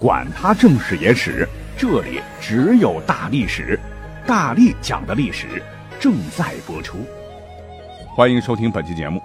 [0.00, 1.46] 管他正史野史。
[1.76, 3.78] 这里只有大历史，
[4.26, 5.62] 大力讲的历史
[6.00, 7.04] 正在播出。
[8.06, 9.20] 欢迎收听本期节目。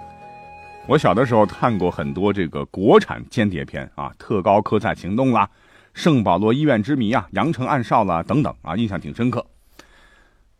[0.86, 5.46] 我小的时候看过很多这个国产间谍片啊，《特高科在行动》啦，
[5.94, 9.46] 《圣保罗医院之谜》啊，《羊城暗哨》啦等等啊，印象挺深刻。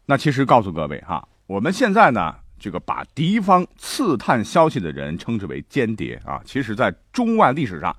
[0.06, 7.94] 那其实告诉各位哈，我们现在呢，这个把敌方刺探消息的人称之为间谍啊，其实在中外历史上。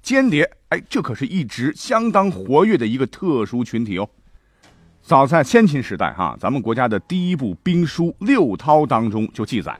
[0.00, 4.08] 间谍，哎，这可是一直相当活跃的一个特殊群体哦。
[5.02, 9.78] 早在先秦时代，哈，咱们国家的第一部兵书《六韬》当中就记载，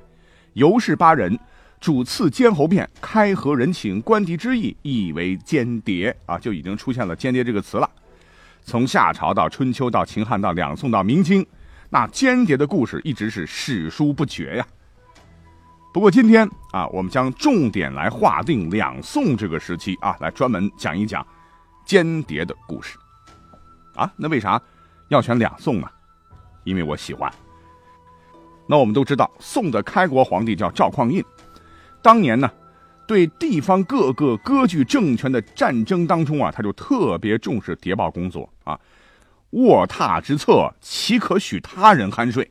[0.54, 1.38] 尤氏八人
[1.78, 7.90] 主刺监侯变，开河人情，观敌之意，意为间谍啊，就已经出现了间谍这个词了。
[8.64, 11.44] 从夏朝到春秋到秦汉到两宋到明清，
[11.90, 14.66] 那间谍的故事一直是史书不绝呀。
[15.98, 21.26] 不过今天啊，我们将重点来划定两宋这个时期啊，来专门讲一讲
[21.84, 22.96] 间谍的故事。
[23.96, 24.62] 啊，那为啥
[25.08, 25.88] 要选两宋呢？
[26.62, 27.28] 因为我喜欢。
[28.68, 31.20] 那我们都知道，宋的开国皇帝叫赵匡胤，
[32.00, 32.48] 当年呢，
[33.04, 38.78] 对地方各个割据政权的战争当中啊，他就特别重视谍报工作啊。
[39.50, 42.48] 卧榻之侧，岂可许他人酣睡？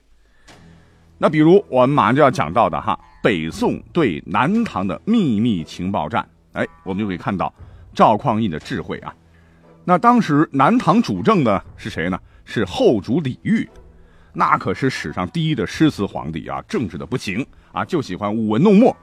[1.17, 2.99] 那比如我们马上就要讲到的哈。
[3.23, 7.53] 北宋对南唐的秘密情报战，哎，我们就可以看到
[7.93, 9.13] 赵匡胤的智慧啊。
[9.83, 12.17] 那当时南唐主政的是谁呢？
[12.45, 13.67] 是后主李煜，
[14.31, 18.95] 那可是史上第一的诗词皇帝啊，政治的不行啊，就喜欢舞文弄墨。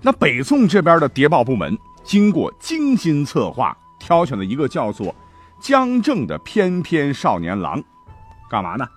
[0.00, 5.14] 那北宋这边的谍报部门经过精心策划，挑选了一个叫做
[5.60, 7.82] 江正的翩翩少年郎，
[8.48, 8.88] 干嘛呢？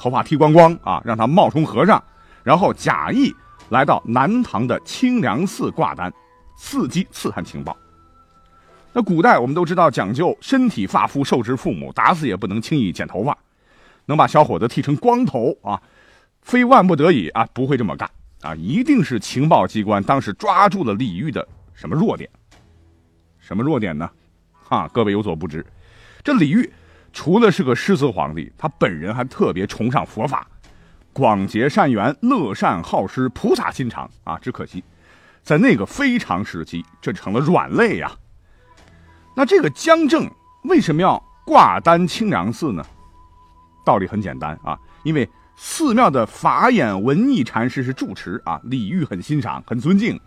[0.00, 2.02] 头发剃光光啊，让他冒充和尚，
[2.42, 3.34] 然后假意。
[3.68, 6.12] 来到南唐的清凉寺挂单，
[6.58, 7.76] 伺机刺探情报。
[8.92, 13.36] 那古代我们都知道讲究身体发肤受之父母，打死也不能轻易剪头发。
[14.06, 15.80] 能把小伙子剃成光头啊，
[16.42, 18.10] 非万不得已啊，不会这么干
[18.40, 22.28] 啊，一定是情报机关当时抓住了李煜的什么弱点？
[23.38, 24.10] 什么弱点呢？
[24.68, 25.64] 哈，各位有所不知，
[26.24, 26.68] 这李煜
[27.12, 30.46] 除了是个诗词皇帝，他本人还特别崇尚佛法。
[31.12, 34.38] 广结善缘，乐善好施，菩萨心肠啊！
[34.38, 34.82] 只可惜，
[35.42, 38.12] 在那个非常时期，这成了软肋呀。
[39.34, 40.30] 那这个江正
[40.62, 42.84] 为什么要挂单清凉寺呢？
[43.84, 50.18] 道理很简单啊，因为寺庙的法眼文艺禅师是住持啊，李煜很欣赏，很尊敬，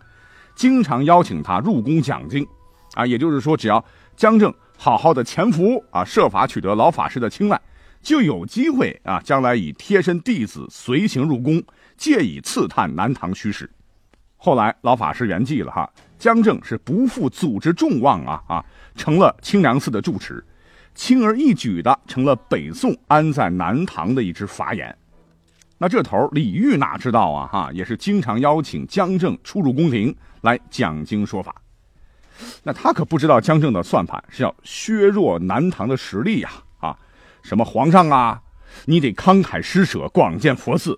[0.54, 2.46] 经常邀请他入宫讲经
[2.92, 3.06] 啊。
[3.06, 3.82] 也就是说，只要
[4.16, 7.60] 江正好好的潜伏啊，设法取得老法师的青睐。
[8.02, 11.62] 就有机会啊，将来以贴身弟子随行入宫，
[11.96, 13.70] 借以刺探南唐虚实。
[14.36, 18.64] 后来老法师圆寂了哈，江正是不负组织众望啊啊，
[18.94, 20.44] 成了清凉寺的住持，
[20.94, 24.94] 轻而易举的成了北宋安在南唐的一只法眼。
[25.78, 31.54] 那这头李煜哪知道啊哈，也是经常邀请江正出入宫廷来讲经说法。
[32.62, 36.50] 那他可不知道姜正的算盘是要削弱南唐的实力呀。
[36.80, 36.96] 啊
[37.42, 38.40] 什么皇上啊，
[38.86, 40.94] 你得慷慨施舍，广建佛寺；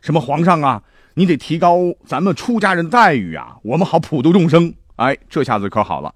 [0.00, 0.82] 什么皇上啊，
[1.14, 4.74] 你得提高咱们出家人的待遇啊，我们好普度众生。
[4.96, 6.12] 哎，这下子可好了，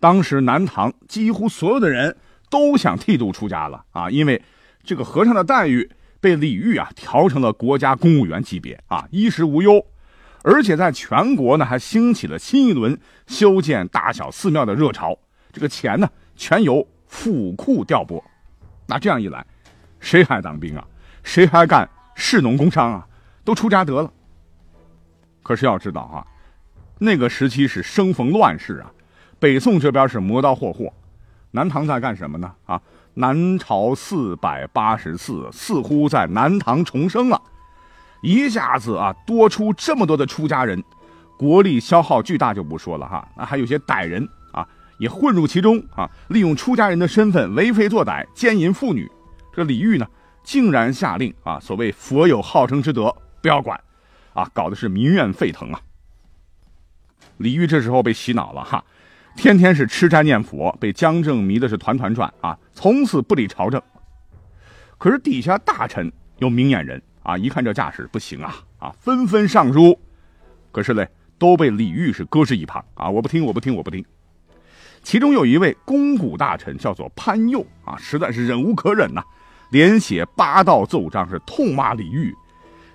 [0.00, 2.16] 当时南唐几乎所有的人
[2.50, 4.42] 都想剃度出家了啊，因为
[4.82, 5.88] 这个和尚的待遇
[6.20, 9.86] 被李煜啊调成了国家公务员级别啊，衣食无忧，
[10.42, 15.16] 而且在全国呢还兴起了新一轮修建大小寺庙的热潮，
[15.52, 18.22] 这个钱呢全由府库调拨。
[18.86, 19.44] 那这样一来，
[20.00, 20.84] 谁还当兵啊？
[21.22, 23.06] 谁还干士农工商啊？
[23.44, 24.12] 都出家得了。
[25.42, 26.26] 可是要知道啊，
[26.98, 28.90] 那个时期是生逢乱世啊，
[29.38, 30.92] 北宋这边是磨刀霍霍，
[31.50, 32.54] 南唐在干什么呢？
[32.66, 32.80] 啊，
[33.14, 37.40] 南朝四百八十四似乎在南唐重生了，
[38.22, 40.82] 一下子啊多出这么多的出家人，
[41.38, 44.66] 国力消耗巨大就不说了哈，那还有些歹人啊。
[44.98, 46.06] 也混入其中啊！
[46.28, 49.10] 利用出家人的身份为非作歹，奸淫妇女。
[49.50, 50.06] 这李煜呢，
[50.44, 53.80] 竟然下令啊，所谓佛有好生之德，不要管，
[54.34, 55.80] 啊，搞的是民怨沸腾啊！
[57.38, 58.84] 李煜这时候被洗脑了哈，
[59.36, 63.80] 天天是吃斋念佛，被江正迷的是团团转啊，从此不理朝政。
[64.98, 69.98] 可是底下大臣有明眼人啊，一看这架势不行啊啊，纷纷上书，
[70.72, 71.08] 可是嘞
[71.38, 74.04] 都被李煜是搁置一旁啊，我不听，我不听，我不听。
[75.02, 79.22] 其中有一位肱骨大臣叫做潘佑啊，实在是忍无可忍呐，
[79.70, 82.34] 连写八道奏章，是痛骂李煜。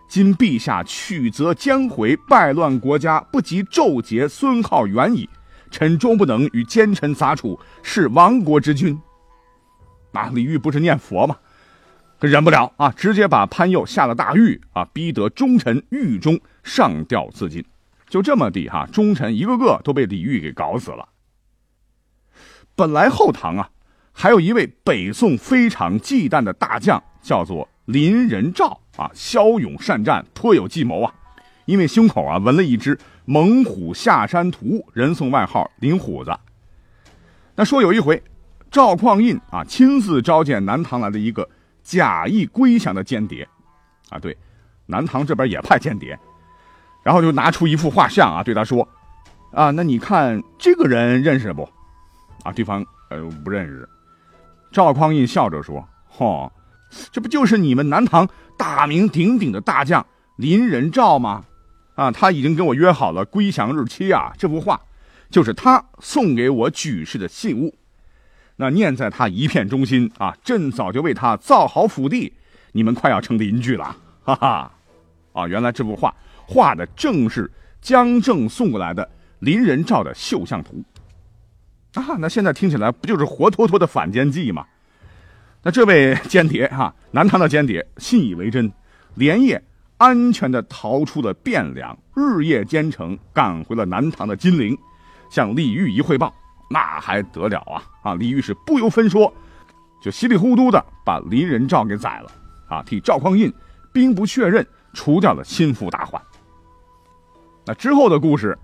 [0.07, 5.27] 今陛下曲则将回，败乱国家，不及纣节孙浩元矣。
[5.71, 8.97] 臣终不能与奸臣杂处，是亡国之君。
[10.13, 11.35] 啊，李煜不是念佛吗？
[12.19, 17.63] 可忍不了啊，直接把潘佑下了大狱啊，逼得忠臣狱中上吊自尽。
[18.07, 21.09] 就这么地哈，忠臣一个个都被李煜给搞死了。
[22.75, 23.69] 本来后唐啊，
[24.13, 31.13] 还有一位北宋非常忌惮的大将，叫做林仁兆啊，骁勇善战，颇有计谋啊。
[31.65, 36.31] 因为胸口啊纹了一只猛虎下山图，人送外号林虎子。
[37.55, 38.21] 那说有一回，
[38.69, 41.49] 赵匡胤啊亲自召见南唐来的一个
[41.85, 43.47] 假意归降的间谍，
[44.09, 44.35] 啊对，
[44.87, 46.19] 南唐这边也派间谍，
[47.03, 48.85] 然后就拿出一幅画像啊对他说，
[49.53, 51.61] 啊那你看这个人认识不？
[52.43, 53.87] 啊对方呃不认识。
[54.71, 56.49] 赵匡胤笑着说，嚯，
[57.11, 58.27] 这不就是你们南唐
[58.57, 60.05] 大名鼎鼎的大将
[60.37, 61.45] 林仁兆吗？
[61.93, 64.33] 啊，他已经跟我约好了归降日期啊！
[64.37, 64.81] 这幅画，
[65.29, 67.73] 就是他送给我举事的信物。
[68.55, 72.33] 那念在他一片忠心啊，朕早就为他造好府邸，
[72.71, 74.71] 你们快要成邻居了，哈哈！
[75.33, 76.13] 啊，原来这幅画
[76.45, 79.09] 画的正是江正送过来的
[79.39, 80.83] 林仁兆的绣像图。
[81.93, 84.65] 啊，那现在听起来不就是活脱脱的反间计吗？
[85.63, 88.71] 那这位间谍哈，南唐的间谍信以为真，
[89.15, 89.61] 连夜。
[89.97, 94.77] 安全的逃出了汴梁，日夜兼程赶回了南唐的金陵，
[95.29, 96.35] 向李煜一汇报，
[96.75, 97.81] 那还得了啊！
[98.03, 99.33] 啊，李煜是不由分说，
[100.01, 102.29] 就稀里糊涂的把林仁兆给宰了，
[102.67, 103.49] 啊，替赵匡胤
[103.93, 106.21] 兵不血刃除掉了心腹大患。
[107.65, 108.57] 那之后的故事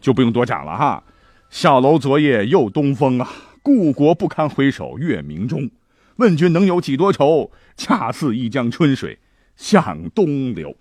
[0.00, 1.02] 就不用多讲了哈。
[1.48, 3.28] 小楼昨夜又东风啊，
[3.60, 5.68] 故国不堪回首月明中。
[6.14, 7.50] 问君能有几多愁？
[7.76, 9.18] 恰似一江春水。
[9.56, 10.76] 向东流，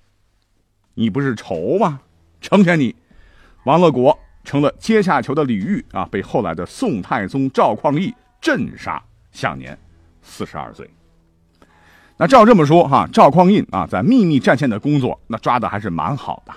[0.93, 2.01] 你不是愁吗？
[2.39, 2.95] 成全你，
[3.63, 9.01] 王乐国成了阶下囚的李煜啊，被后来的宋太宗赵匡胤镇杀，
[9.31, 9.77] 享年
[10.21, 10.89] 四十二岁。
[12.17, 16.53] 那照这么说哈，赵匡胤啊，在秘密战线的工作那抓的还是蛮好的。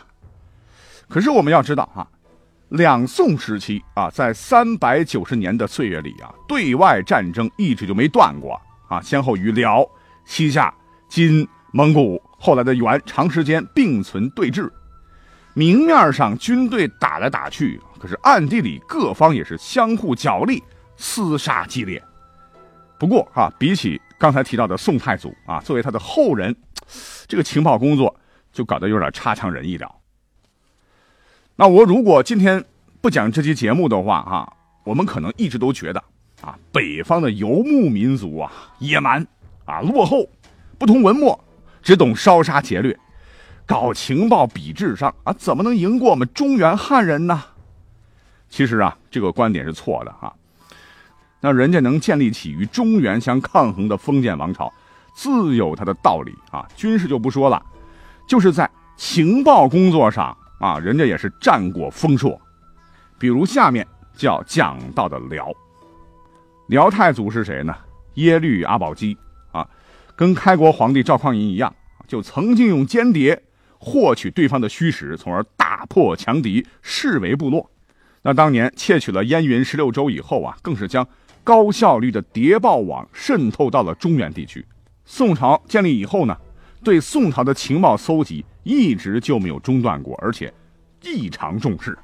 [1.08, 2.06] 可是我们要知道哈，
[2.69, 9.87] 两宋时期啊，在三百九十年的岁月里啊，对外战争一直就没断过啊，先后与辽、
[10.25, 10.75] 西夏、
[11.08, 11.49] 金。
[11.75, 14.70] 蒙古后来的元长时间并存对峙，
[15.54, 20.62] 明面上军队打来打去，可是暗地里各方也是相互角力，
[20.99, 22.02] 厮杀激烈。
[22.99, 26.54] 不过啊，比起刚才提到的宋太祖啊，作为他的后人，
[27.26, 28.14] 这个情报工作
[28.52, 29.94] 就搞得有点差强人意了。
[31.56, 32.64] 那我如果今天
[33.00, 36.02] 不讲这期节目的话，哈，我们可能一直都觉得
[36.40, 39.26] 啊，北方的游牧民族啊，野蛮
[39.64, 40.26] 啊，落后，
[40.78, 41.38] 不通文墨。
[41.82, 42.96] 只懂烧杀劫掠，
[43.72, 47.42] 搞情报比智商啊，怎么能赢过我们中原汉人呢？
[48.50, 50.30] 其实啊，这个观点是错的啊。
[51.40, 54.70] 那人家能建立起与中原相抗衡的封建王朝，
[55.14, 56.69] 自有它的道理啊。
[56.76, 57.64] 军事就不说了，
[58.29, 62.38] 就是在情报工作上啊，人家也是战果丰硕。
[63.19, 65.50] 比如下面就要讲到的辽，
[66.67, 67.74] 辽太祖是谁呢？
[68.17, 69.17] 耶律阿保机
[69.50, 69.67] 啊。
[70.14, 71.74] 跟开国皇帝赵匡胤一样，
[72.06, 73.43] 就曾经用间谍
[73.84, 77.69] 获取对方的虚实，从而大破强敌，视为部落。
[78.22, 81.05] 那当年窃取了燕云十六州以后啊，更是将
[81.43, 84.65] 高效率的谍报网渗透到了中原地区。
[85.05, 86.36] 宋朝建立以后呢，
[86.84, 90.55] 对宋朝的情报搜集一直就没有中断过，而且
[91.03, 91.98] 异常重视。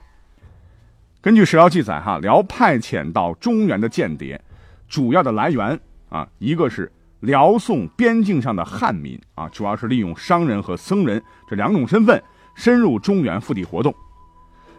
[1.21, 4.41] 根据史料记载，哈辽派遣到中原的间谍，
[4.89, 6.91] 主要的来源啊，一个是。
[7.21, 12.23] 辽宋边境上的汉民啊，主要是利用商人和僧人这两种身份
[12.55, 13.95] 深入中原腹地活动，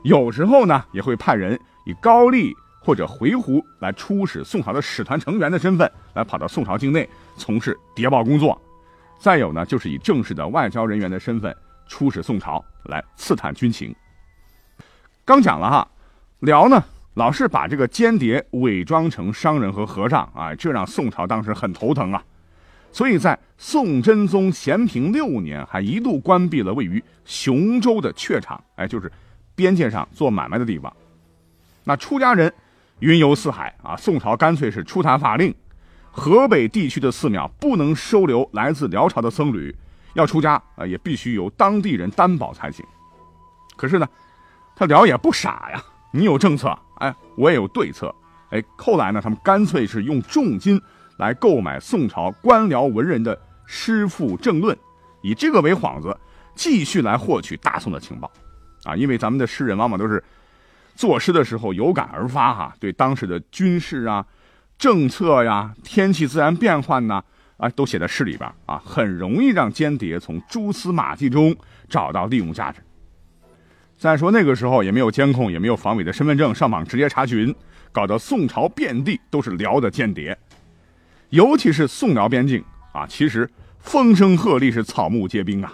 [0.04, 8.60] 有时候呢也会派人以高丽或者回鹘来出使宋朝的使团成员的身份来跑到宋朝境内从事谍报工作，
[9.20, 11.54] 再有呢就是以正式的外交人员的身份
[11.88, 13.94] 出使宋朝来刺探军情。
[15.26, 15.88] 刚讲了哈，
[16.40, 16.82] 辽呢。
[17.20, 22.24] 老是把这个间谍伪装成商人和和尚啊，这让宋朝当时很头疼啊。
[22.94, 29.12] 所以在宋真宗咸平六年，还一度关闭了位于雄州的榷场，哎，就是
[29.54, 30.92] 边界上做买卖的地方。
[31.84, 32.54] 那出家人
[33.00, 35.54] 云游四海啊，宋朝干脆是出台法令，
[36.10, 39.76] 河北地区的寺庙不能收留来自辽朝的僧侣，
[40.14, 42.86] 要出家啊，也必须由当地人担保才行。
[43.76, 44.08] 可是呢，
[44.74, 48.14] 他辽也不傻呀，你有政策，哎，我也有对策，
[48.52, 50.82] 哎，后来呢，他们干脆是用重金
[51.18, 54.78] 来购买宋朝官僚文人的诗赋政论，
[55.22, 56.16] 以这个为幌子，
[56.56, 58.32] 继续来获取大宋的情报，
[58.84, 60.24] 啊，因为咱们的诗人往往都是
[60.96, 64.26] 作诗的时候有感而发哈，对当时的军事啊。
[64.78, 67.22] 政策呀，天气自然变幻呐，
[67.58, 71.54] 啊，都写在诗里边啊，很容易让间谍从蛛丝马迹中
[71.90, 72.80] 找到利用价值。
[74.00, 77.54] 再说那个时候也没有监控，也没有防伪的身份证，上网直接查询，
[77.92, 80.38] 搞得宋朝遍地都是辽的间谍，
[81.32, 82.64] 尤其是宋辽边境
[82.94, 85.74] 啊，其实风声鹤唳，是草木皆兵啊。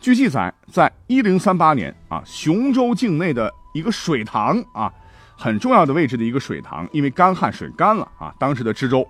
[0.00, 4.92] 据记载，在一零三八年啊，雄州境内的一个水塘啊。
[5.36, 8.34] 很重要的位置的一个水塘，因为干旱水干了啊。
[8.38, 9.06] 当时的知州，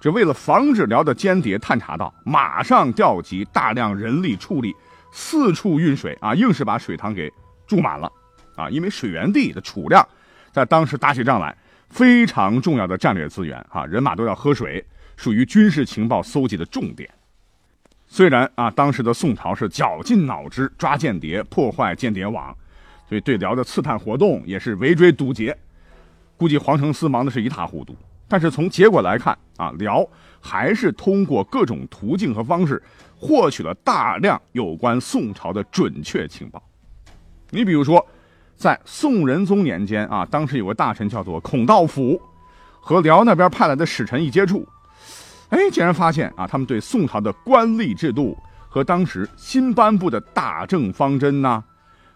[0.00, 4.74] 这为了防止辽的间谍探查到，马上调集大量人力畜力，
[5.12, 7.32] 四处运水啊，硬是把水塘给
[7.66, 8.10] 注满了
[8.56, 8.68] 啊。
[8.70, 10.06] 因为水源地的储量，
[10.52, 11.56] 在当时打起仗来
[11.88, 14.84] 非常重要的战略资源啊，人马都要喝水，
[15.16, 17.08] 属于军事情报搜集的重点。
[18.06, 22.56] 虽然啊，当时的宋朝是绞尽脑汁抓间谍，破坏间谍网。
[23.08, 25.56] 所以对辽的刺探活动也是围追堵截，
[26.36, 27.96] 估计皇城司忙的是一塌糊涂。
[28.30, 30.08] 但是从结果来看啊，辽
[30.40, 32.80] 还是通过各种途径和方式
[33.18, 36.62] 获取了大量有关宋朝的准确情报。
[37.50, 38.06] 你比如说，
[38.56, 42.22] 在宋仁宗年间啊，当时有个大臣叫做孔道辅，
[42.80, 44.64] 和辽那边派来的使臣一接触，
[45.48, 51.64] 哎，竟然发现啊，他们对宋朝的官吏制度和当时新颁布的大政方针呐。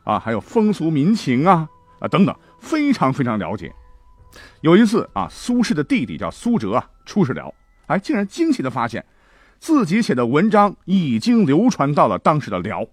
[0.05, 1.69] 啊，还有风俗民情啊，
[1.99, 3.75] 啊等等，非常非常了解。
[4.61, 7.53] 有一次啊，苏轼的弟弟叫苏辙啊，出使辽，
[7.87, 9.05] 哎，竟然惊奇的发现，
[9.59, 12.87] 自己写的文章已经流传到了当时的辽。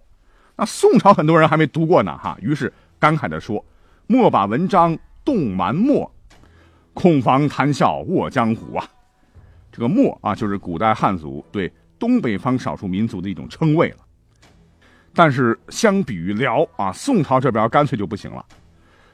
[0.57, 3.65] 那宋朝很多人还没读过呢，哈，于是感慨的说
[4.05, 6.11] ：“莫把文章动蛮墨，
[6.93, 8.87] 恐防谈笑卧江湖啊。”
[9.71, 13.97] 这个墨啊，就是古代汉族对东北方少数民族的一种称谓了。
[15.13, 18.45] 但是相比于辽啊，宋朝这边干脆就不行了。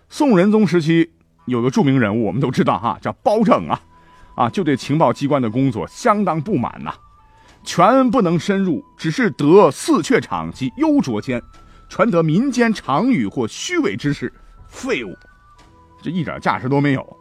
[0.10, 1.10] 宋仁宗时期
[1.48, 3.82] 有个著名人物，我们都知道哈，叫包拯啊，
[4.36, 6.94] 啊就对情报机关的工作相当不满呐，
[7.64, 11.42] 全不能深入，只是得四阙场及幽拙间，
[11.90, 14.32] 传得民间常语或虚伪之事，
[14.68, 15.18] 废物，
[16.02, 17.18] 这一点价值都没有。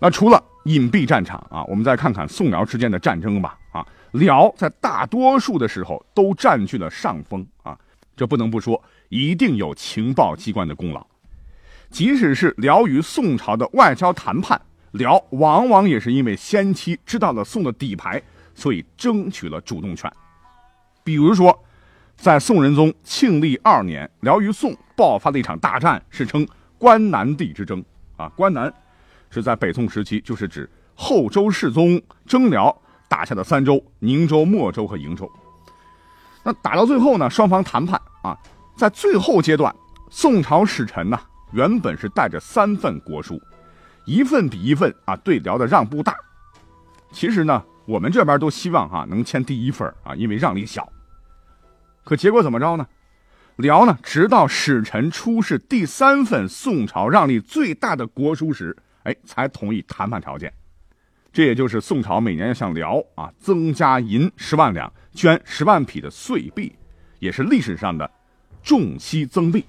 [0.00, 3.86] 那除了隐蔽战场啊，我们再看看宋辽之间的战争吧啊。
[4.12, 7.76] 辽在大多数的时候都占据了上风啊，
[8.16, 11.04] 这不能不说，一定有情报机关的功劳。
[11.94, 14.60] 即使是辽与宋朝的外交谈判，
[14.90, 18.20] 辽往往也是因为先期知道了宋的底牌，
[18.52, 20.12] 所以争取了主动权。
[21.04, 21.56] 比如说，
[22.16, 26.44] 在宋仁宗庆历二年，辽与宋爆发了一场大战，是称
[26.78, 27.80] 关南地之争
[28.16, 28.28] 啊。
[28.30, 28.74] 关南
[29.30, 32.76] 是在北宋时期，就是指后周世宗征辽。
[33.08, 35.30] 打下的三州：宁州、莫州和瀛州。
[36.42, 37.30] 那打到最后呢？
[37.30, 38.36] 双方谈判啊，
[38.76, 39.72] 在最后阶段，
[40.10, 41.16] 宋朝使臣呢
[41.54, 43.40] 原本是带着三份国书，
[44.04, 46.16] 一份比一份啊对辽的让步大。
[47.12, 50.92] 其实呢，我们这边都希望哈能签第一份啊，因为让利小。
[52.02, 52.84] 可结果怎么着呢？
[53.56, 60.52] 辽呢，直到使臣出示第三份宋朝让利最大的国书时，哎，才同意谈判条件。
[61.32, 66.74] 这也就是宋朝每年要向辽啊增加银十万两，捐十万匹的岁币，
[67.20, 68.10] 也是历史上的
[68.60, 69.64] 重息增币。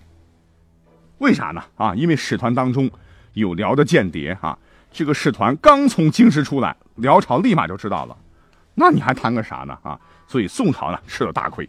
[1.25, 1.61] 为啥呢？
[1.75, 2.89] 啊，因为使团当中
[3.33, 4.57] 有辽的间谍啊，
[4.91, 8.15] 这个使团刚从京师出来，辽朝立马就知道了，
[8.75, 9.75] 那你还谈个啥呢？
[9.81, 11.67] 啊，所以宋朝呢吃了大亏。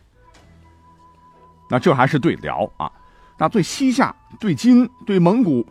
[1.71, 2.93] 那这还是对辽啊，
[3.39, 5.67] 那对西夏、对金、对蒙古。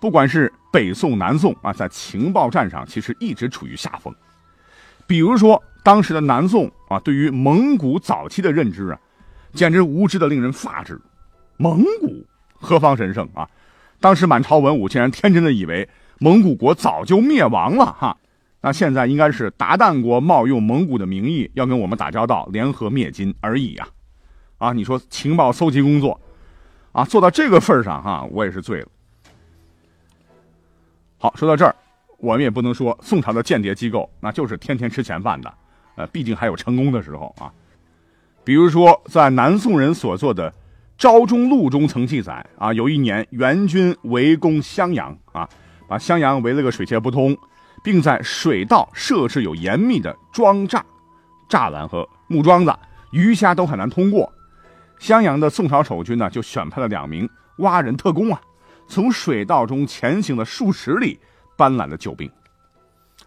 [0.00, 4.12] 不管是北宋、南宋啊，在情报战上其实一直处于下风。
[5.06, 8.98] 比如说，当时的南宋啊，对于蒙古早期的认知啊，
[9.52, 11.00] 简直无知的令人发指。
[11.56, 12.26] 蒙古
[12.60, 13.48] 何方神圣啊？
[13.98, 15.88] 当时满朝文武竟然天真的以为
[16.18, 18.16] 蒙古国早就灭亡了哈。
[18.60, 23.88] 那现在应该是鞑靼国冒用蒙古的名义要跟我们打交道，联合灭金而已呀。
[24.58, 26.20] 啊，你说情报搜集工作
[26.92, 28.88] 啊，做到这个份上哈，我也是醉了。
[31.16, 31.74] 好，说到这儿，
[32.18, 35.52] 我们也不能说宋朝的间谍机构那就是天天吃闲饭的，
[35.96, 37.52] 呃，毕竟还有成功的时候啊。
[38.44, 40.50] 比如说，在南宋人所做的
[41.00, 45.48] 《昭中录》中曾记载啊，有一年元军围攻襄阳啊，
[45.88, 47.34] 把襄阳围了个水泄不通，
[47.82, 50.82] 并在水道设置有严密的桩栅、
[51.48, 52.76] 栅栏和木桩子，
[53.12, 54.30] 鱼虾都很难通过。
[54.98, 57.26] 襄阳的宋朝守军呢，就选派了两名
[57.60, 58.38] 蛙人特工啊，
[58.86, 61.18] 从水道中前行了数十里，
[61.56, 62.30] 搬来了救兵。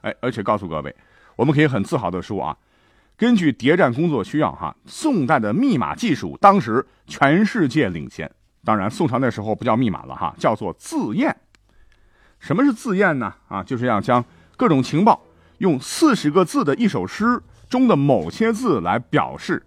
[0.02, 0.96] 哎，而且告诉各位，
[1.36, 2.56] 我们可以很自豪地说啊，
[3.16, 8.30] 根据谍战工作需要，哈，宋代的密码技术当时全世界领先。
[8.66, 11.36] 当然，宋朝那时候不叫密码了哈，叫做字验。
[12.40, 13.34] 什么是字验呢？
[13.48, 14.24] 啊，就是要将
[14.58, 15.22] 各种情报
[15.60, 19.66] 用四十个字的一首诗中的某些字来表示。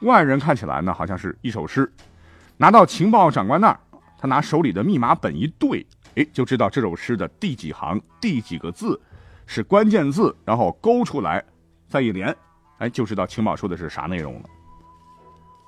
[0.00, 1.90] 外人看起来呢，好像是一首诗。
[2.58, 3.80] 拿到情报长官那儿，
[4.18, 5.86] 他拿手里的密码本一对，
[6.16, 9.00] 哎，就知道这首诗的第几行、第几个字
[9.46, 11.42] 是关键字，然后勾出来，
[11.88, 12.36] 再一连，
[12.78, 14.42] 哎，就知道情报说的是啥内容了。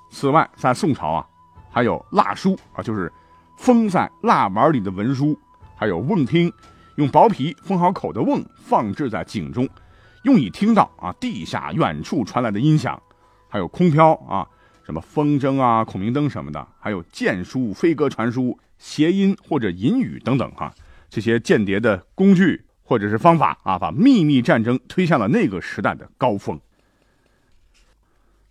[0.09, 1.27] 此外，在宋朝啊，
[1.69, 3.11] 还有蜡书啊，就是
[3.57, 5.37] 封在蜡碗里的文书，
[5.75, 6.51] 还有瓮听，
[6.95, 9.67] 用薄皮封好口的瓮，放置在井中，
[10.23, 13.01] 用以听到啊地下远处传来的音响。
[13.49, 14.47] 还有空飘啊，
[14.85, 20.73] 什么风筝啊、孔明灯什么的，还有箭书、飞鸽传书、谐音或者隐语等等哈，
[21.09, 26.59] 这些间谍的工具或者是方法啊，把秘密战争推向了那个时代的高峰。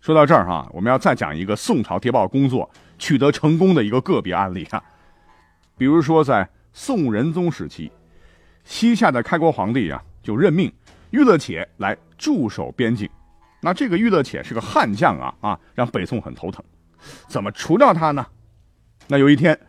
[0.07, 4.81] 说到这儿哈，我们要再讲一个宋朝谍报工作取得成功的一个个别案例啊，
[5.77, 7.91] 比如说在宋仁宗时期，
[8.63, 10.71] 西夏的开国皇帝啊，就任命
[11.09, 13.09] 玉勒且来驻守边境。
[13.59, 16.63] 那这个玉勒且是个悍将啊啊，让北宋很头疼，
[17.27, 18.25] 怎么除掉他呢？
[19.07, 19.59] 那有一天，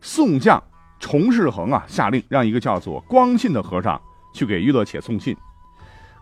[0.00, 0.62] 宋将
[0.98, 4.00] 崇世恒啊下令让一个叫做光信的和尚
[4.32, 5.36] 去给玉勒且送信，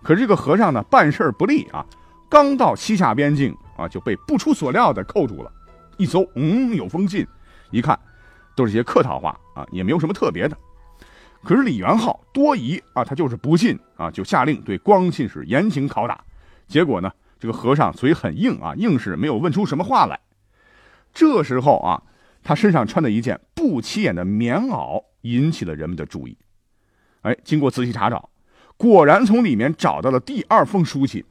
[0.03, 1.87] 可是这个和尚呢办事不利啊，
[2.35, 5.53] 刚到西夏边境啊就被不出所料的扣住了。
[5.99, 7.25] 一搜，嗯，有封信，
[7.71, 7.97] 一看
[8.57, 10.59] 都是些客套话啊，也没有什么特别的。
[11.45, 16.25] 可是李元昊多疑啊，他就是不信啊，就下令对光信是严刑拷打。
[16.67, 20.19] 结果呢，这个和尚嘴很硬啊，硬是没有问出什么话来。
[21.13, 22.03] 这时候啊，
[22.43, 26.37] 他身上穿的一件不起眼的棉袄引起了人们的注意。
[27.23, 28.29] 哎，经过仔细查找，
[28.77, 31.25] 果然从里面找到了第二封书信。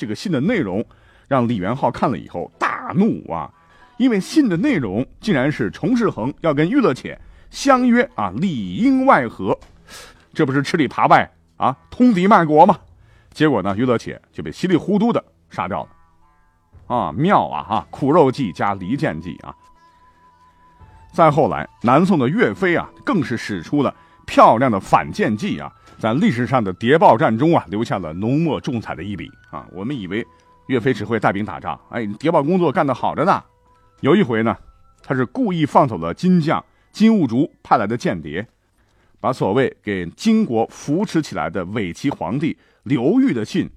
[0.00, 0.82] 这个信的内容
[1.28, 3.52] 让李元昊看了以后大怒啊，
[3.98, 9.54] 因为信的内容竟然是崇世恒要跟玉乐且相约啊里应外合，
[10.32, 12.78] 这不是吃里扒外啊，通敌卖国吗？
[13.34, 16.96] 结果呢，于乐且就被稀里糊涂的杀掉了。
[16.96, 17.62] 啊，妙啊！
[17.62, 19.54] 哈，苦肉计加离间计啊。
[21.12, 23.94] 再后来，南宋的岳飞啊，更是使出了
[24.26, 29.68] 漂亮的反间计啊，在历史上的谍报战中啊，留下了浓墨重彩的一笔啊。
[29.70, 30.26] 我们以为
[30.68, 33.44] 岳飞只会带兵打仗，哎，谍报工作干得好着呢。
[34.00, 34.56] 有一回呢，
[35.02, 38.46] 他是故意放走了金将金兀术派来的间谍，
[39.20, 42.56] 把所谓给金国扶持起来的伪齐皇帝。
[42.84, 43.68] 刘裕的信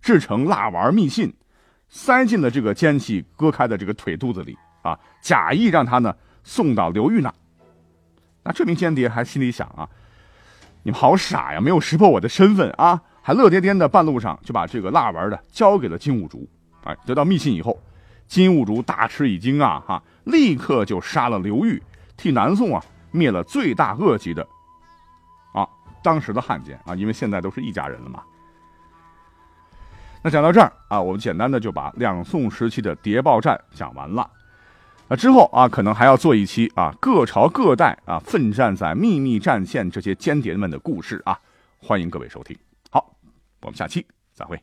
[0.00, 1.34] 制成蜡丸密信，
[1.88, 6.14] 塞进了这个奸细割开的这个腿肚子里啊，假意让他呢
[6.44, 7.34] 送到刘裕那。
[8.44, 9.88] 那这名间谍还心里想啊，
[10.82, 16.48] 你们好傻呀，没有识破我的身份啊，还乐颠颠的半路上就把这个蜡丸的交给了金兀术。
[16.84, 17.80] 哎，得到密信以后，
[18.26, 21.80] 金兀术大吃一惊啊，哈，立刻就杀了刘裕，
[22.16, 24.42] 替南宋啊灭了罪大恶极的
[25.54, 25.66] 啊
[26.02, 28.22] 当时的汉奸啊，因为现在都是一家人了嘛。
[30.24, 34.28] 那讲到这儿啊，我们简单的就把两宋时期的谍报战讲完了。
[35.12, 41.38] 那之后啊，可能还要做一期啊，各朝各代啊奋战在秘密战线这些间谍们的故事啊，
[41.76, 42.56] 欢迎各位收听。
[42.90, 43.14] 好，
[43.60, 44.62] 我们下期再会。